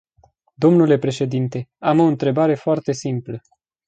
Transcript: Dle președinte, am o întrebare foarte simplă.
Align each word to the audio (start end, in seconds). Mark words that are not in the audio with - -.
Dle 0.55 0.97
președinte, 0.97 1.69
am 1.77 1.99
o 1.99 2.03
întrebare 2.03 2.55
foarte 2.55 2.91
simplă. 2.91 3.41